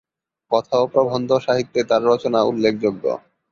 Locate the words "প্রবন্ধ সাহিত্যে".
0.87-1.81